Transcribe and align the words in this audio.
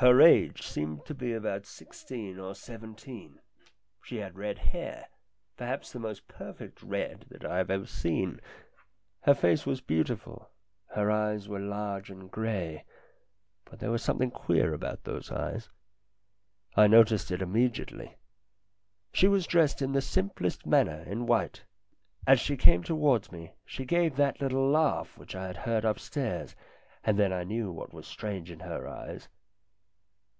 Her 0.00 0.20
age 0.20 0.60
seemed 0.66 1.06
to 1.06 1.14
be 1.14 1.32
about 1.32 1.64
sixteen 1.64 2.38
or 2.38 2.54
seventeen. 2.54 3.40
She 4.02 4.16
had 4.18 4.36
red 4.36 4.58
hair, 4.58 5.08
perhaps 5.56 5.90
the 5.90 5.98
most 5.98 6.28
perfect 6.28 6.82
red 6.82 7.24
that 7.30 7.46
I 7.46 7.56
have 7.56 7.70
ever 7.70 7.86
seen. 7.86 8.42
Her 9.22 9.32
face 9.32 9.64
was 9.64 9.80
beautiful. 9.80 10.50
Her 10.90 11.10
eyes 11.10 11.48
were 11.48 11.60
large 11.60 12.10
and 12.10 12.30
grey, 12.30 12.84
but 13.64 13.78
there 13.78 13.90
was 13.90 14.02
something 14.02 14.30
queer 14.30 14.74
about 14.74 15.02
those 15.04 15.32
eyes. 15.32 15.70
I 16.76 16.88
noticed 16.88 17.30
it 17.30 17.40
immediately. 17.40 18.18
She 19.14 19.28
was 19.28 19.46
dressed 19.46 19.80
in 19.80 19.92
the 19.92 20.02
simplest 20.02 20.66
manner 20.66 21.04
in 21.06 21.24
white. 21.24 21.64
As 22.26 22.38
she 22.38 22.58
came 22.58 22.82
towards 22.82 23.32
me 23.32 23.52
she 23.64 23.86
gave 23.86 24.16
that 24.16 24.42
little 24.42 24.68
laugh 24.68 25.16
which 25.16 25.34
I 25.34 25.46
had 25.46 25.56
heard 25.56 25.86
upstairs. 25.86 26.54
And 27.02 27.18
then 27.18 27.32
I 27.32 27.44
knew 27.44 27.72
what 27.72 27.94
was 27.94 28.06
strange 28.06 28.50
in 28.50 28.60
her 28.60 28.86
eyes. 28.86 29.30